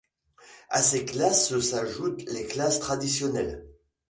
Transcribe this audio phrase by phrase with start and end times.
[0.69, 3.67] À ces classes s'ajoutent les classes traditionnelles.